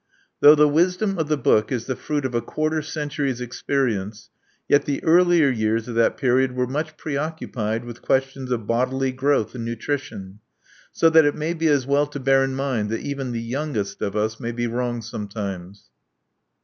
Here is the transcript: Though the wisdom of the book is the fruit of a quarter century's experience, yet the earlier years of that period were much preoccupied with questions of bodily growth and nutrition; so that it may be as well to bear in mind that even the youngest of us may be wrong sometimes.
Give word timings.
Though 0.39 0.55
the 0.55 0.67
wisdom 0.67 1.19
of 1.19 1.27
the 1.27 1.37
book 1.37 1.71
is 1.71 1.85
the 1.85 1.95
fruit 1.95 2.25
of 2.25 2.33
a 2.33 2.41
quarter 2.41 2.81
century's 2.81 3.39
experience, 3.39 4.31
yet 4.67 4.85
the 4.85 5.03
earlier 5.03 5.49
years 5.51 5.87
of 5.87 5.93
that 5.93 6.17
period 6.17 6.53
were 6.53 6.65
much 6.65 6.97
preoccupied 6.97 7.85
with 7.85 8.01
questions 8.01 8.49
of 8.49 8.65
bodily 8.65 9.11
growth 9.11 9.53
and 9.53 9.63
nutrition; 9.63 10.39
so 10.91 11.07
that 11.11 11.25
it 11.25 11.35
may 11.35 11.53
be 11.53 11.67
as 11.67 11.85
well 11.85 12.07
to 12.07 12.19
bear 12.19 12.43
in 12.43 12.55
mind 12.55 12.89
that 12.89 13.01
even 13.01 13.31
the 13.31 13.41
youngest 13.43 14.01
of 14.01 14.15
us 14.15 14.39
may 14.39 14.51
be 14.51 14.65
wrong 14.65 15.03
sometimes. 15.03 15.91